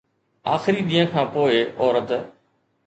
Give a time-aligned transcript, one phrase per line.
[0.53, 2.19] آخري ڏينهن کان پوء عورت